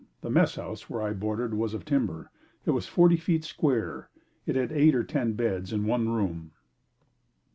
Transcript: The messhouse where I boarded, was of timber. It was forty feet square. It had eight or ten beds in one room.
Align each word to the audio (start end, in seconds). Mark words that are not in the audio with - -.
The 0.21 0.31
messhouse 0.31 0.89
where 0.89 1.03
I 1.03 1.13
boarded, 1.13 1.53
was 1.53 1.75
of 1.75 1.85
timber. 1.85 2.31
It 2.65 2.71
was 2.71 2.87
forty 2.87 3.17
feet 3.17 3.43
square. 3.43 4.09
It 4.47 4.55
had 4.55 4.71
eight 4.71 4.95
or 4.95 5.03
ten 5.03 5.33
beds 5.33 5.71
in 5.71 5.85
one 5.85 6.09
room. 6.09 6.53